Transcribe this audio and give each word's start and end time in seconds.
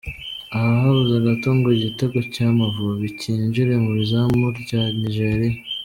Aha 0.55 0.71
habuze 0.83 1.15
gato 1.25 1.47
ngo 1.57 1.67
igitego 1.77 2.17
cy’Amavubi 2.33 3.07
cyinjire 3.19 3.73
mu 3.83 3.91
izamu 4.03 4.45
rya 4.59 4.81
Nigeria. 4.99 5.57